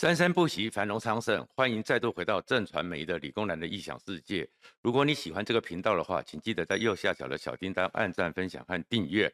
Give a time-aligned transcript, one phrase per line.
[0.00, 1.46] 生生不息，繁荣昌盛。
[1.54, 4.48] 欢迎再度回到正传媒的理工男的异想世界。
[4.80, 9.30] 如果你喜欢这个频道的话，请记得在右下角的小叮当按赞、分享和订阅。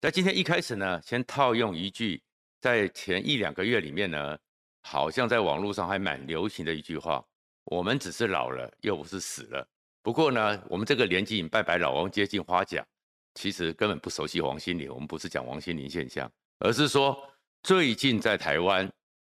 [0.00, 2.22] 在今天一开始呢，先套用一句
[2.60, 4.38] 在前一两个月里面呢，
[4.82, 7.20] 好像在网络上还蛮流行的一句话：
[7.64, 9.66] 我们只是老了，又不是死了。
[10.00, 12.86] 不过呢，我们这个年纪拜拜老王接近花甲，
[13.34, 14.88] 其实根本不熟悉王心凌。
[14.94, 17.20] 我们不是讲王心凌现象，而是说
[17.64, 18.88] 最近在台湾。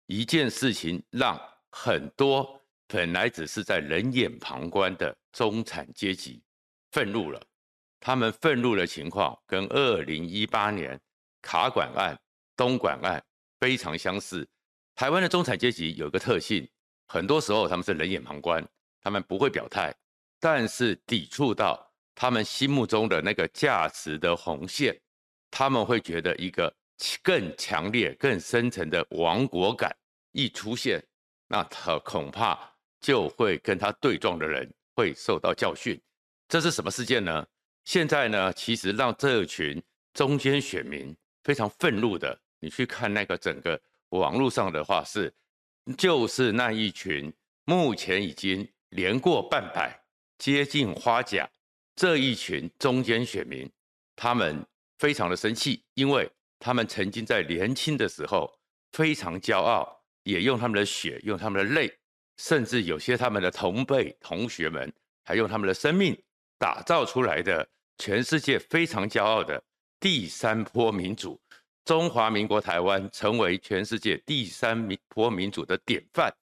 [0.07, 6.41] 一件事情让很多本来只是在冷眼旁观的中产阶级
[6.93, 7.43] 愤怒了，
[7.99, 10.99] 他们愤怒的情况跟二零一八年
[11.43, 12.17] 卡管案、
[12.57, 13.23] 东莞案
[13.59, 14.49] 非常相似。
[14.95, 16.69] 台湾的中产阶级有一个特性，
[17.09, 18.65] 很多时候他们是冷眼旁观，
[19.03, 19.93] 他们不会表态，
[20.39, 24.97] 但是抵触到他们心目中的那个价值的红线，
[25.51, 26.73] 他们会觉得一个。
[27.23, 29.95] 更强烈、更深层的亡国感
[30.33, 31.03] 一出现，
[31.47, 32.59] 那他恐怕
[33.01, 36.01] 就会跟他对撞的人会受到教训。
[36.49, 37.47] 这是什么事件呢？
[37.85, 39.83] 现在呢，其实让这群
[40.15, 43.79] 中间选民非常愤怒的，你去看那个整个
[44.11, 45.33] 网络上的话是，
[45.99, 47.33] 就是那一群
[47.65, 50.01] 目前已经年过半百、
[50.39, 51.49] 接近花甲
[51.95, 53.71] 这一群中间选民，
[54.17, 54.65] 他们
[54.99, 56.27] 非常的生气，因为。
[56.59, 58.53] 他们曾经在年轻的时候
[58.93, 61.93] 非常骄傲，也用他们的血、用他们的泪，
[62.39, 64.93] 甚至有些他们的同辈同学们，
[65.25, 66.17] 还用他们的生命
[66.59, 67.69] 打造出来的
[67.99, 69.63] 全世界非常骄傲的
[70.01, 71.41] 第三波民主——
[71.85, 76.35] 中华民国台湾，成为全世界第三波民主的典范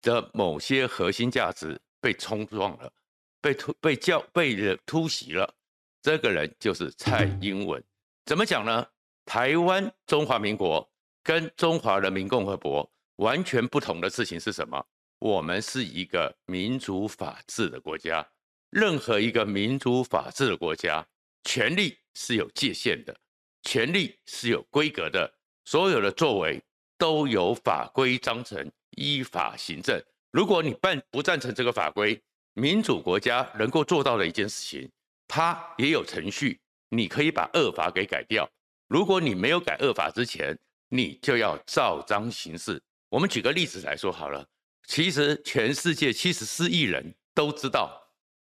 [0.00, 2.92] 的某些核心价值被冲撞了，
[3.40, 5.54] 被突被叫被人突袭了。
[6.02, 7.82] 这个人就是蔡英文。
[8.24, 8.86] 怎么讲呢？
[9.24, 10.88] 台湾中华民国
[11.22, 14.84] 跟中华人民共和国完全不同的事情是什么？
[15.18, 18.26] 我们是一个民主法治的国家。
[18.70, 21.06] 任何一个民主法治的国家，
[21.44, 23.14] 权力是有界限的，
[23.62, 25.32] 权力是有规格的，
[25.64, 26.60] 所有的作为
[26.98, 30.02] 都有法规章程，依法行政。
[30.30, 32.20] 如果你办不赞成这个法规，
[32.54, 34.90] 民主国家能够做到的一件事情，
[35.28, 36.58] 它也有程序，
[36.88, 38.50] 你可以把恶法给改掉。
[38.92, 40.54] 如果你没有改恶法之前，
[40.90, 42.78] 你就要照章行事。
[43.08, 44.46] 我们举个例子来说好了，
[44.86, 47.98] 其实全世界七十四亿人都知道，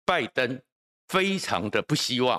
[0.05, 0.61] 拜登
[1.09, 2.39] 非常的不希望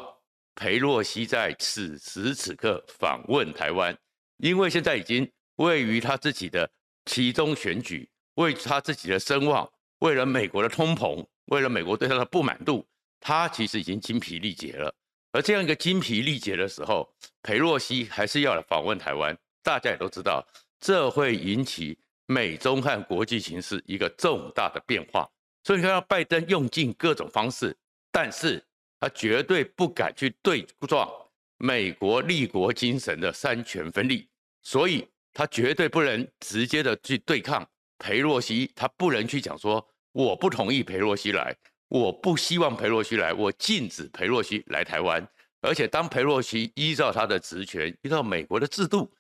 [0.53, 3.97] 裴洛西在此时此刻访问台湾，
[4.37, 6.69] 因为现在已经位于他自己的
[7.05, 9.67] 其中选举，为他自己的声望，
[10.01, 12.85] 为了美国的通膨，为了美国对他的不满度，
[13.19, 14.93] 他其实已经精疲力竭了。
[15.37, 17.07] 而这样一个精疲力竭的时候，
[17.43, 19.37] 裴洛西还是要来访问台湾。
[19.61, 20.43] 大家也都知道，
[20.79, 25.29] 这会引起美中和国际形势一个重大的变化。
[25.63, 27.77] 所以，你看到拜登用尽各种方式，
[28.11, 28.65] 但是
[28.99, 31.07] 他绝对不敢去对撞
[31.59, 34.27] 美国立国精神的三权分立，
[34.63, 37.63] 所以他绝对不能直接的去对抗
[37.99, 41.55] 裴洛西，他不能去讲说我不同意裴洛西来。
[41.89, 45.25] 我不希望裴洛西来，我禁止裴洛西来台湾。
[45.61, 49.11] 而且，当裴洛西依照他的职权，依照美国的制度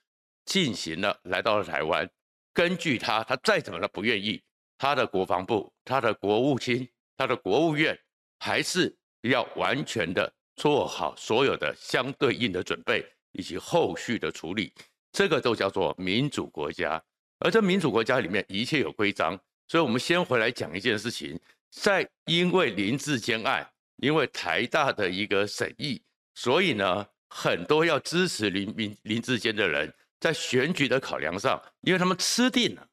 [0.45, 2.07] 进行了来到了台湾，
[2.53, 4.41] 根据他，他再怎么的不愿意，
[4.77, 7.97] 他的国防部、他的国务卿、他的国务院，
[8.39, 14.71] 还是要完全的做好所有的相对应的准备以及后续的处理。
[15.11, 17.01] 这个都叫做民主国家。
[17.39, 21.39] 而这民主国家里面一切有规章，所以我们先回来讲一件事情。
[21.79, 23.65] 在因为林志坚案，
[23.97, 26.01] 因为台大的一个审议，
[26.33, 32.87] 所以呢，很多要支持林林林志坚的人，在选举的考量上，因为他们吃定了，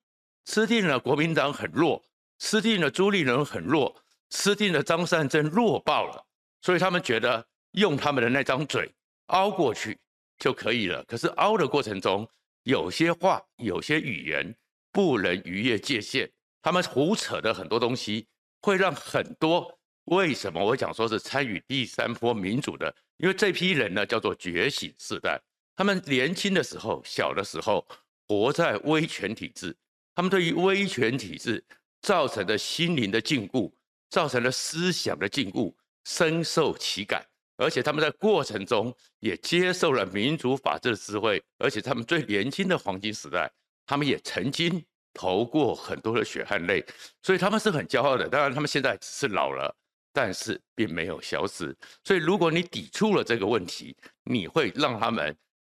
[0.44, 2.04] 吃定了国民党很弱，
[2.38, 6.24] 吃定了朱立伦很弱，吃定了张善政弱爆了，
[6.60, 8.92] 所以他们觉得用他们的那张嘴
[9.26, 9.98] 凹过去
[10.38, 11.02] 就可以了。
[11.04, 12.28] 可是凹的过程中，
[12.64, 14.54] 有些话、有些语言
[14.92, 16.30] 不能逾越界限，
[16.60, 18.28] 他们胡扯的很多东西。
[18.64, 22.94] 会让很多为什么我讲说是参与第三波民主的？
[23.18, 25.38] 因为这批人呢叫做觉醒世代，
[25.76, 27.86] 他们年轻的时候、小的时候
[28.26, 29.76] 活在威权体制，
[30.14, 31.62] 他们对于威权体制
[32.00, 33.70] 造成的心灵的禁锢、
[34.08, 35.70] 造成的思想的禁锢
[36.06, 37.22] 深受其感，
[37.58, 38.90] 而且他们在过程中
[39.20, 43.52] 也接受了民主法治的智慧，而且他们最年轻的黄金时代，
[43.84, 44.82] 他们也曾经。
[45.14, 46.84] 投过很多的血汗泪，
[47.22, 48.28] 所以他们是很骄傲的。
[48.28, 49.74] 当然，他们现在只是老了，
[50.12, 51.74] 但是并没有消失。
[52.02, 55.34] 所以，如果你抵触了这个问题，你会让他们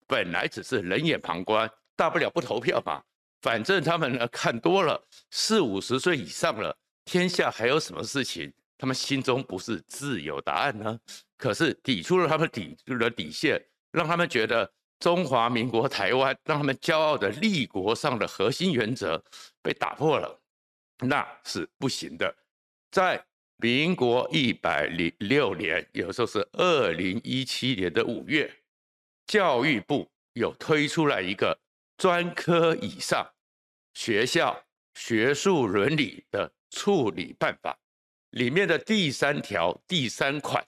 [0.07, 3.03] 本来只是冷眼旁观，大不了不投票嘛，
[3.41, 4.99] 反正他们呢看多了，
[5.29, 8.51] 四五十岁以上了，天下还有什么事情？
[8.77, 10.99] 他们心中不是自有答案呢？
[11.37, 13.61] 可是抵触了他们底的底线，
[13.91, 14.69] 让他们觉得
[14.99, 19.23] 中华民国台湾让他们骄傲的立国上的核心原则
[19.61, 20.39] 被打破了，
[20.99, 22.35] 那是不行的。
[22.91, 23.23] 在
[23.57, 28.53] 民国一百零六年，有时候是二零一七年的五月，
[29.27, 31.57] 教育部有推出来一个
[31.97, 33.25] 专科以上
[33.93, 34.61] 学校
[34.95, 37.77] 学术伦理的处理办法。
[38.31, 40.65] 里面的第三条第三款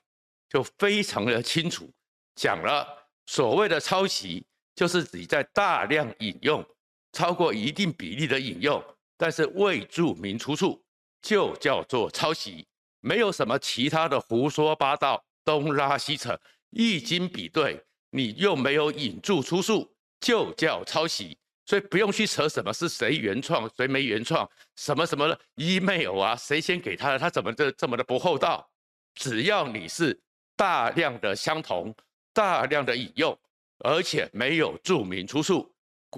[0.48, 1.92] 就非常的清楚，
[2.34, 2.97] 讲了
[3.28, 4.42] 所谓的抄袭，
[4.74, 6.64] 就是指在大量引用，
[7.12, 8.82] 超过一定比例的引用，
[9.18, 10.82] 但是未注明出处，
[11.20, 12.66] 就叫做抄袭，
[13.00, 16.40] 没有什么其他的胡说八道、东拉西扯，
[16.70, 21.36] 一经比对，你又没有引注出处，就叫抄袭。
[21.66, 28.66] 所以不用去扯什么是谁原创，谁没原创，什么什么的 email 啊，谁先给他的，他怎么这这么的不厚道？
[29.14, 30.18] 只要你是
[30.56, 31.94] 大量的相同，
[32.38, 33.36] 大量的引用，
[33.78, 35.68] 而且没有注明出处，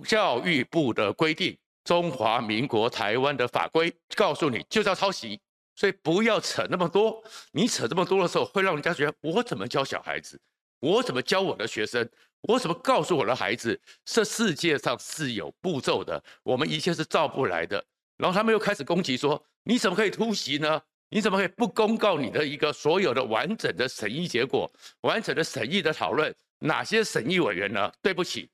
[0.05, 5.41] 教育部的规定，中华民国台湾的法规告诉你就叫抄袭。
[5.75, 10.39] 所以不要扯那么多，你扯这么多的时候，会让人家觉得我怎么教小孩子，
[10.81, 12.07] 我怎么教我的学生。
[12.43, 17.83] 我怎么告诉我的孩子，这世界上是有步骤的，我们一切是照不来的。
[18.19, 20.83] 然后他们又开始攻击说：“你怎么可以突袭呢？
[21.11, 24.73] 你怎么可以不公告你的一个所有的完整的审议结果、
[25.03, 26.35] 完整的审议的讨论？
[26.61, 28.49] 哪些审议委员呢？”对不起，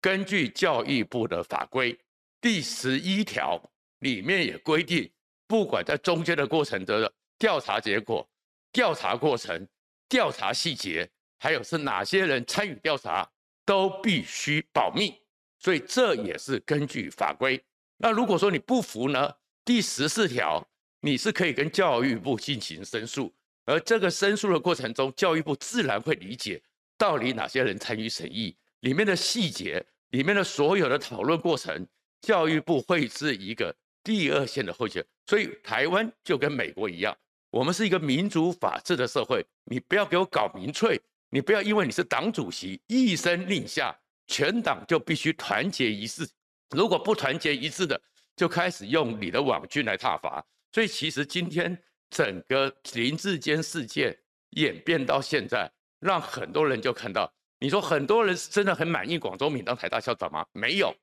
[0.00, 1.98] 根据教育部的法规
[2.40, 3.60] 第十一条
[3.98, 5.10] 里面也规定，
[5.48, 8.28] 不管在中间的过程的调查结果、
[8.70, 9.66] 调查过程、
[10.08, 11.10] 调查细节。
[11.38, 13.28] 还有是哪些人参与调查，
[13.64, 15.12] 都必须保密，
[15.58, 17.60] 所以这也是根据法规。
[17.96, 19.28] 那如果说你不服呢？
[19.64, 20.64] 第十四条，
[21.04, 23.32] 你是可以跟教育部进行申诉，
[23.64, 26.62] 而这个申诉的过程中，教育部自然会理解
[26.96, 31.84] 到底哪些人参与审议，里面的细节，里面的所有的讨论过程，
[32.20, 35.04] 教育部会是一个第二线的后勤。
[35.26, 37.16] 所以台湾就跟美国一样，
[37.50, 41.00] 我们是一个民主法治的社会，你不要给我搞民粹。
[41.34, 43.92] 你不要因为你是党主席一声令下，
[44.26, 46.28] 全党就必须团结一致。
[46.76, 48.00] 如果不团结一致的，
[48.36, 50.44] 就开始用你的网军来挞伐。
[50.72, 51.76] 所以其实今天
[52.10, 54.18] 整个林志坚事件
[54.50, 55.70] 演变到现在，
[56.00, 60.44] 让很多人就看到，你说很多人真的很满意广州敏当台大校长吗？
[60.52, 60.94] 没有。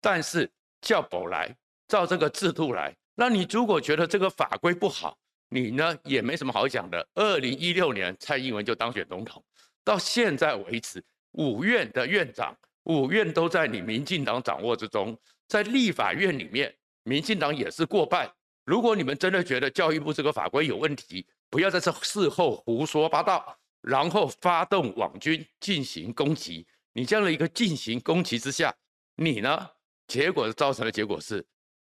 [0.00, 1.54] 但是叫宝来，
[1.88, 5.18] 照这个制度来，那你如果觉得这个法规不好，
[5.50, 7.06] 你呢也没什么好讲的。
[7.14, 9.44] 二零一六年蔡英文就当选总统。
[9.84, 11.02] 到现在为止，
[11.32, 18.30] 五院的院长，五院都在你民进党掌握之中，在立法院里面，民进党也是过半。
[18.68, 26.66] 如果你们真的觉得教育部这个法规有问题，不要在这事后胡说八道，然后发动网军进行攻击。
[26.92, 28.70] 你这样的一个进行攻击之下，
[29.16, 29.70] 你呢，
[30.06, 31.42] 结果造成的结果是，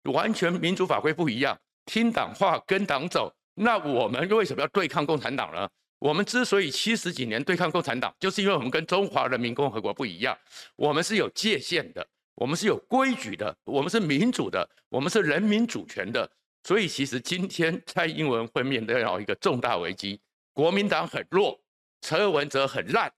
[0.05, 1.55] 完全民主法规不一样，
[1.85, 3.31] 听党话跟党走。
[3.57, 5.69] 那我们为什么要对抗共产党呢？
[5.99, 10.35] 我们之所以七十几年对抗共产党，就是因为我们跟中华人民共和国不一样，
[10.77, 16.27] 我们是有界限的，我们是有规矩的，我们是民主的，我们是人民主权的。
[16.63, 20.21] 所以，其实今天 蔡英文会面对到一个重大危机，
[20.53, 21.59] 国民党很弱，
[22.01, 23.13] 陈文哲很烂，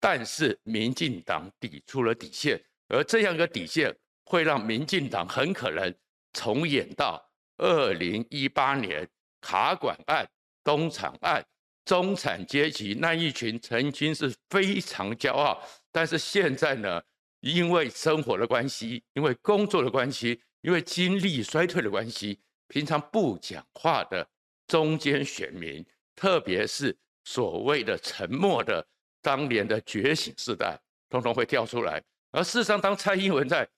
[0.00, 5.94] 但是民进党抵触了底线，而这样一个底线会让民进党很可能
[6.32, 7.22] 重演到
[7.58, 9.08] 二零一八年
[9.40, 10.28] 卡管案、
[10.64, 11.44] 东厂案。
[11.84, 15.62] 中产阶级那一群曾经是非常骄傲，
[15.92, 17.00] 但是现在呢，
[17.38, 24.26] 因为生活的关系，因为工作的关系，因为经历衰退的关系，平常不讲话的
[24.66, 28.86] 中间选民，特别是所谓的沉默的
[29.22, 32.02] 当年的觉醒世代，通通会跳出来。
[32.32, 33.68] 而事实上，当蔡英文在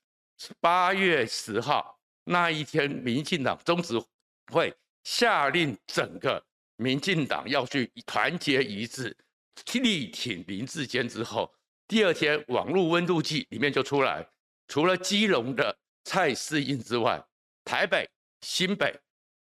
[0.60, 4.00] 八月十号那一天，民进党中执
[4.52, 6.42] 会下令整个。
[6.80, 9.16] 民进党要去团结一致，
[9.82, 11.52] 力挺林智坚之后，
[11.88, 14.24] 第二天网络温度计里面就出来，
[14.68, 17.20] 除了基隆的蔡适应之外，
[17.64, 18.08] 台北、
[18.40, 18.94] 新北、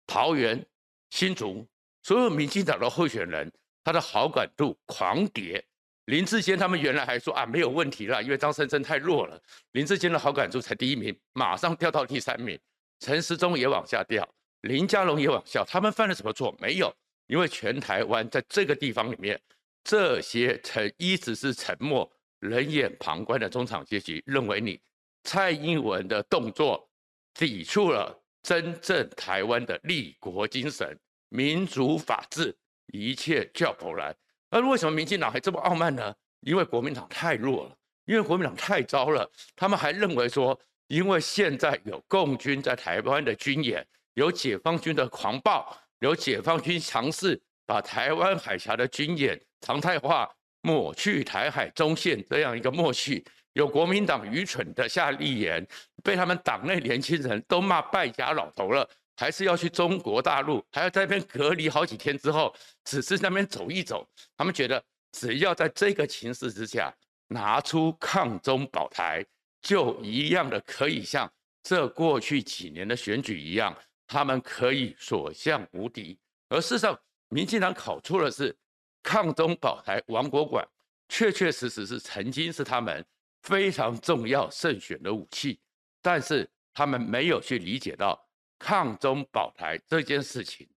[0.06, 0.64] 桃园、
[1.10, 1.66] 新竹，
[2.02, 3.50] 所有民进党的候选人，
[3.82, 5.64] 他的好感度狂跌。
[6.06, 9.40] 林志坚他们原来还说啊没有问题了，因为张圣珍太弱了，
[9.72, 12.58] 林志坚的好感度才第一名，马上掉到第三名，
[13.00, 14.28] 陈时中也往下掉，
[14.62, 16.54] 林佳龙也往下，他们犯了什么错？
[16.60, 16.92] 没有。
[17.28, 19.40] 因为全台湾在这个地方里面，
[19.84, 24.78] 这些曾一直是沉默、冷眼旁观的中产阶级认为你
[25.22, 26.86] 蔡英文的动作
[27.32, 32.54] 抵触了真正台湾的立国精神、民主法治，
[32.92, 34.14] 一切就要跑来。
[34.50, 36.14] 而为什么民进党还这么傲慢呢？
[36.40, 39.30] 因为国民党太弱了，因为国民党太糟了。
[39.54, 40.58] 他们还认为说，
[40.88, 50.28] 因为现在有共军在台湾的军演，有解放军的狂暴，有解放军尝试把台湾海峡的军演常态化，
[50.62, 53.24] 抹去台海中线这样一个默契。
[53.54, 55.66] 有国民党愚蠢的夏立言，
[56.02, 62.54] 被他们党内年轻人都骂败家老头了，还是要去中国大陆，还要在那边隔离好几天之后，
[62.84, 64.08] 只是那边走一走。
[64.36, 64.82] 他们觉得，
[65.12, 66.92] 只要在这个情势之下，
[67.28, 69.22] 拿出抗中保台，
[69.60, 71.30] 就一样的可以像
[71.62, 76.18] 这过去几年的选举一样，他们可以所向无敌。
[76.48, 78.56] 而事实上，民进党考出的是
[79.02, 80.66] 抗中保台，王国馆
[81.10, 83.04] 确确实实是曾经是他们。
[83.42, 85.60] 非常重要胜选的武器，
[86.00, 88.18] 但是他们没有去理解到
[88.58, 90.68] 抗中保台这件事情，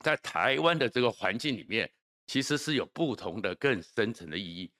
[0.00, 1.90] 在台湾的这个环境里面，
[2.26, 4.70] 其实是有不同的更深层的意义。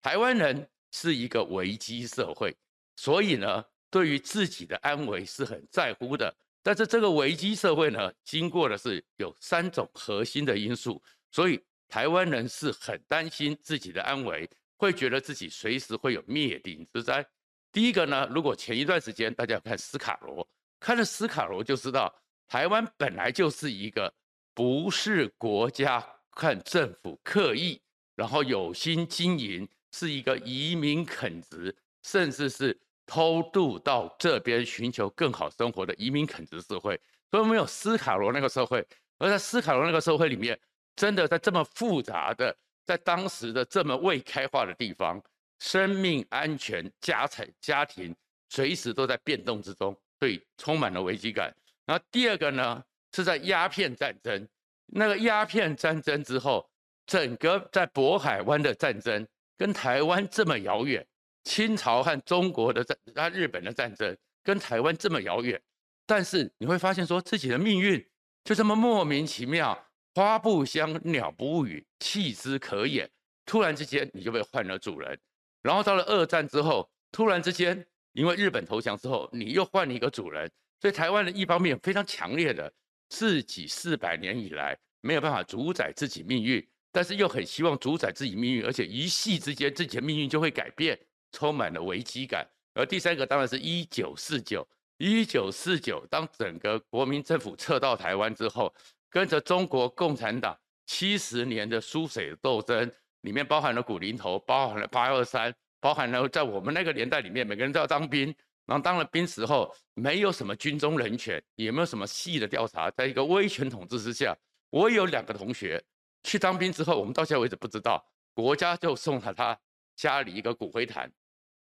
[0.00, 2.56] 台湾人是一个危机社会，
[2.96, 6.34] 所以呢，对于自己的安危是很在乎的。
[6.62, 14.48] 但是这个危机社会呢，经过的是有三种核心的因素，所以台湾人是很担心自己的安危。
[14.82, 17.24] 会觉得自己随时会有灭顶之灾。
[17.70, 20.44] 第一个呢，如果前一段时间大家看斯卡罗，
[20.80, 22.12] 看了斯卡罗就知道，
[22.48, 24.12] 台湾本来就是一个
[24.52, 27.80] 不是国家看政府刻意，
[28.16, 31.72] 然后有心经营，是一个移民垦殖，
[32.02, 37.00] 甚至是偷渡到这边寻求更好生活的移民垦殖社会。
[37.30, 38.84] 所以没有斯卡罗那个社会，
[39.18, 40.58] 而在斯卡罗那个社会里面，
[40.96, 42.56] 真的在这么复杂的。
[42.84, 45.22] 在当时的这么未开化的地方，
[45.60, 48.14] 生命安全、家产、家庭
[48.48, 51.54] 随时都在变动之中，所以充满了危机感。
[51.86, 54.48] 然后第二个呢，是在鸦片战争，
[54.86, 56.68] 那个鸦片战争之后，
[57.06, 61.06] 整个在渤海湾的战争跟台湾这么遥远，
[61.44, 65.60] 清朝和中国的战、和日本的战争跟台湾这么遥远，
[66.06, 68.04] 但是你会发现说自己的命运
[68.44, 69.86] 就这么莫名其妙。
[70.14, 73.10] 花不香，鸟不语，弃之可也。
[73.46, 75.18] 突然之间，你就被换了主人。
[75.62, 80.50] 然后到了二战之后，突然之间，因为日本投降之后，你又换了一个主人。
[80.80, 82.72] 所以台湾人一方面非常强烈的
[83.08, 90.98] 自己四百年以来没有办法主宰自己命运，但是又很希望主宰自己命运，而且一夕之间自己的命运就会改变，
[91.30, 92.46] 充满了危机感。
[92.74, 94.66] 而第三个当然是一九四九，
[94.98, 98.74] 一九四九，当整个国民政府撤到台湾之后。
[99.12, 102.90] 跟着中国共产党七十年的输水斗争，
[103.20, 108.34] 里面包含了古林头，包含了八二三，包含了在我们那个年代里面，每个人都要当兵。
[108.64, 114.34] 然后当了兵时候，没有什么军中人权，也没有什么细的调查，在一个威权统治之下，
[114.70, 115.82] 我有两个同学
[116.22, 118.02] 去当兵之后，我们到现在为止不知道，
[118.32, 119.58] 国家就送了他
[119.94, 121.12] 家里一个骨灰坛，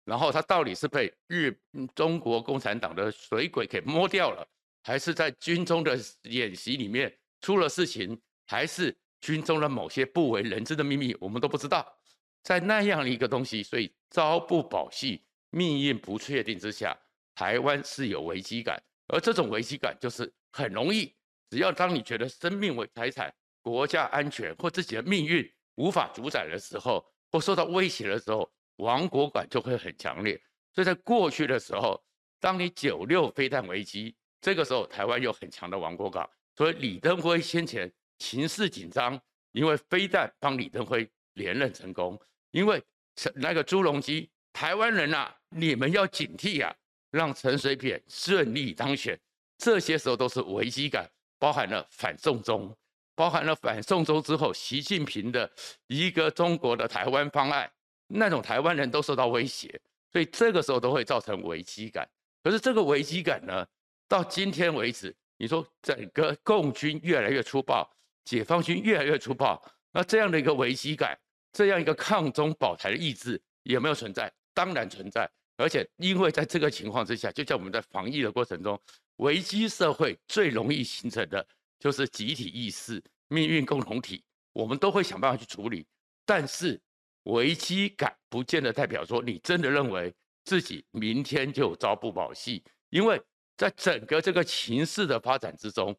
[0.04, 1.58] 然后他到底是被日
[1.96, 4.46] 中国共产党的水鬼给摸掉了，
[4.84, 7.18] 还是在军中的演习里面。
[7.48, 11.98] 出了事情，还是军中的某些不为人知的秘密，我们都不知道。
[12.44, 16.94] 在那样的一个东西，所以朝不保夕，命运不确定之下，
[17.34, 18.78] 台湾是有危机感，
[19.08, 21.16] 而这种危机感就是很容易，
[21.50, 27.02] 只要当你觉得生命为财产、国家安全或自己的命运无法主宰的时候，
[27.32, 30.38] 或受到威胁的时候，亡国感就会很强烈。
[30.74, 32.04] 所以在过去的时候，
[32.42, 36.30] 当你九六飞弹危机，这个时候台湾有很强的亡国感。
[36.58, 39.20] 所以李登辉先前情势紧张，
[39.52, 42.84] 因为非但帮李登辉连任成功，因为
[43.16, 46.76] 陈那个朱镕基，台湾人呐，你们要警惕啊，
[47.12, 49.20] 让陈水扁顺利当选，
[49.60, 52.76] 这些时候都是危机感，包含了反送中，
[53.14, 55.48] 包含了反送中之后习近平的
[55.86, 57.72] 一个中国的台湾方案，
[58.08, 59.80] 那种台湾人都受到威胁，
[60.12, 62.10] 所以这个时候都会造成危机感。
[62.42, 63.64] 可是这个危机感呢，
[64.08, 65.16] 到今天为止。
[65.38, 67.88] 你说整个共军越来越粗暴，
[68.26, 71.18] 解放军越来越粗暴，那这样的一个危机感，
[71.54, 74.34] 这样一个抗中保台的意志有没有存在？
[74.54, 75.30] 当然存在。
[75.56, 78.80] 而且因为在这个情况之下，就像我们在防疫的过程中，
[79.18, 81.46] 危机社会最容易形成的
[81.80, 85.86] 就是集体意识、命运共同体，我们都会想办法去处理。
[86.26, 86.80] 但是
[87.24, 90.14] 危机感不见得代表说你真的认为
[90.46, 93.22] 自己明天就朝不保夕，因为。
[93.58, 95.94] 在整个这个情势的发展之中，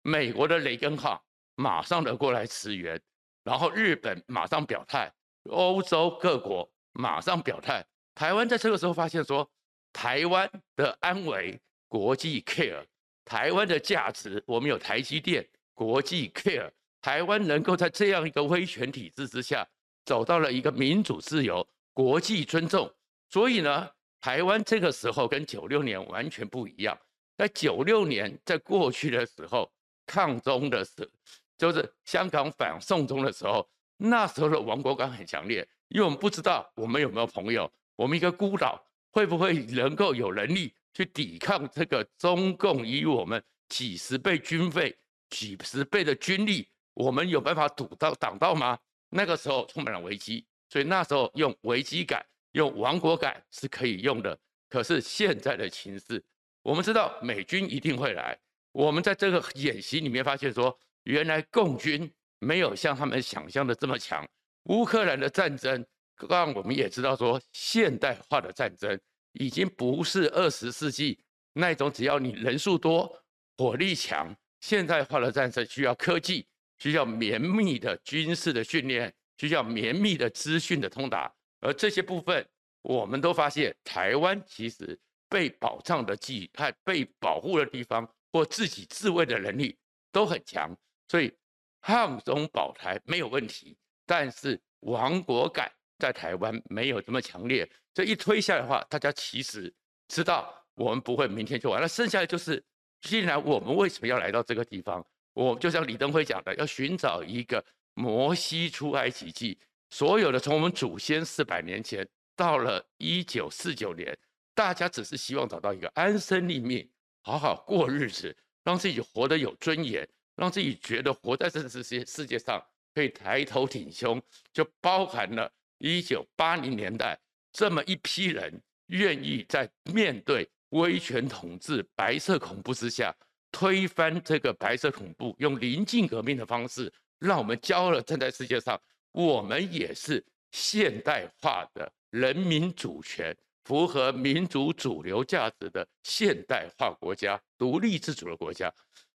[0.00, 1.22] 美国的雷根号
[1.54, 3.00] 马上的过来驰援，
[3.44, 5.12] 然后日本马上表态，
[5.50, 7.84] 欧洲各国马上表态。
[8.14, 9.48] 台湾在这个时候发现说，
[9.92, 12.82] 台湾的安危国际 care，
[13.24, 16.70] 台湾的价值，我们有台积电，国际 care，
[17.02, 19.68] 台湾能够在这样一个威权体制之下，
[20.06, 22.90] 走到了一个民主自由，国际尊重。
[23.28, 23.90] 所以呢，
[24.22, 26.96] 台湾这个时候跟九六年完全不一样。
[27.36, 29.70] 在九六年，在过去的时候，
[30.06, 31.10] 抗中的时，
[31.58, 40.72] 就是香港反送中的时候，那时候的亡国感很强烈，因为我们不知道我们有没有朋友，我们一个孤岛会不会能够有能力。
[40.94, 44.94] 去抵抗这个中共以我们几十倍军费、
[45.30, 48.78] 几十倍的军力，我们有办法堵到挡到吗？
[49.08, 52.22] 那个时候充满了危机，所以那时候用危机感、
[52.52, 54.38] 用亡国感是可以用的。
[54.68, 56.22] 可是现在的情势，
[56.62, 58.38] 我们知道美军一定会来。
[58.72, 64.26] 我们在这个演习里面发现说，原来共军没有像他们想象的这么强。
[64.64, 65.84] 乌克兰的战争
[66.28, 68.98] 让我们也知道说，现代化的战争。
[69.34, 71.18] 已经不是二十世纪
[71.54, 73.10] 那种只要你人数多、
[73.56, 76.46] 火力强，现代化的战争需要科技，
[76.78, 81.32] 需要绵密的军事的训练，需要绵密的资讯的通达。
[81.62, 82.46] 而这些部分，
[82.82, 84.98] 我们都发现台湾其实
[85.30, 89.74] 被保障的地派、被保护的地方或自己自卫的能力
[90.10, 90.76] 都很强，
[91.08, 91.32] 所以
[91.80, 93.74] 汉中保台没有问题。
[94.04, 97.66] 但是亡国感在台湾没有这么强烈。
[97.94, 99.72] 这一推下来的话，大家其实
[100.08, 101.80] 知道我们不会明天就完。
[101.80, 102.62] 那剩下的就是，
[103.00, 105.06] 既然我们为什么要来到这个地方？
[105.34, 107.64] 我就像李登辉讲的，要寻找一个
[107.94, 109.58] 摩西出埃及记。
[109.92, 114.18] 所有的从我们祖先四百年前到了一九四九年，
[114.54, 116.88] 大家只是希望找到一个安身立命、
[117.20, 118.34] 好好过日子，
[118.64, 122.58] 让自己活得有尊严，让自己觉得活在这世界世界上
[122.94, 124.20] 可以抬头挺胸，
[124.50, 127.20] 就包含了一九八零年代。
[127.52, 133.14] 这么一批人愿意在面对威权统治、白色恐怖之下
[133.50, 138.80] 推翻这个白色恐怖，用临近革命的方式，让我们骄傲地站在世界上。
[139.12, 148.72] 我们也是现代化的人民主权、符合民主主流价值的现代化国家、独立自主的国家。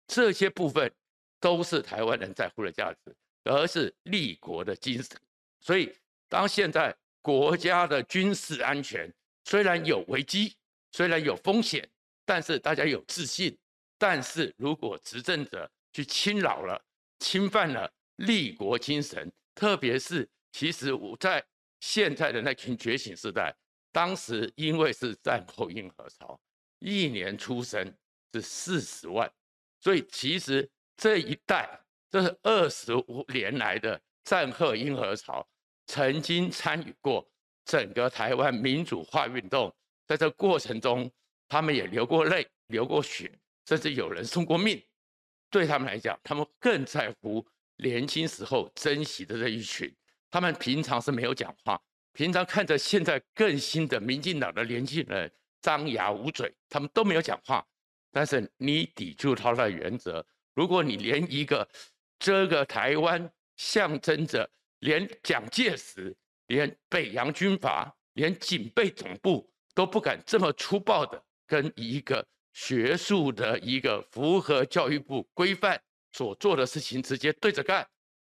[0.07, 0.91] 这些部分
[1.39, 5.19] 都是台湾人在乎的价值，而是立国的精神。
[5.59, 5.91] 所以，
[6.29, 6.95] 当现在。
[7.25, 9.11] 国家的军事安全
[9.45, 10.55] 虽然有危机，
[10.91, 11.89] 虽然有风险，
[12.23, 13.57] 但是大家有自信。
[13.97, 16.79] 但是如果执政者去侵扰了、
[17.17, 21.43] 侵犯了立国精神，特别是其实我在
[21.79, 23.55] 现在的那群觉醒世代，
[23.91, 26.39] 当时因为是战后婴儿潮，
[26.79, 27.91] 一年出生
[28.33, 29.31] 是四十万，
[29.79, 35.47] 所以其实这一代这是二十五年来的战后婴儿潮。
[35.87, 37.23] 曾经参与过
[37.63, 39.71] 整个台湾民主化运动，
[40.07, 41.11] 在这过程中，
[41.47, 43.31] 他们也流过泪、流过血，
[43.67, 44.83] 甚至有人送过命。
[45.51, 47.45] 对他们来讲，他们更在乎
[47.77, 49.93] 年轻时候珍惜的这一群。
[50.31, 51.79] 他们平常是没有讲话，
[52.13, 57.65] 平常看着现在更新的民进党的年轻人张牙舞嘴，他们都没有讲话。
[58.11, 61.67] 但是你抵住他的原则，如果你连一个
[62.19, 64.49] 这个台湾象征着。
[64.79, 75.81] 连蒋介石、连北洋军阀、连警备总部都不敢这么粗暴的跟一个学术的一个符合教育部规范
[76.15, 77.85] 所做的事情直接对着干，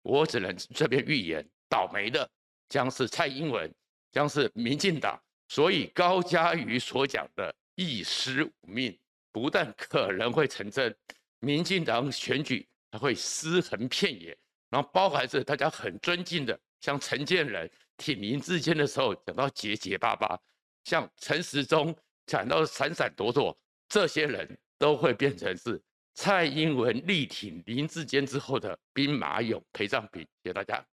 [0.01, 2.29] 我只能这边预言，倒霉的
[2.67, 3.73] 将是蔡英文，
[4.11, 5.17] 将是民进党。
[5.47, 8.99] 所以高嘉瑜所讲的一尸五命，
[9.31, 10.93] 不但可能会成真，
[11.39, 14.37] 民进党选举还会尸横遍野。
[14.69, 20.37] 然后包含着大家很尊敬的，像陈建仁挺林智坚的时候讲到结结巴巴，
[20.83, 25.81] 像陈时中讲到闪闪躲躲，这些人都会变成是
[26.13, 30.21] 蔡英文力挺林志坚之后的兵马俑陪葬品。
[30.43, 30.89] 谢谢大家。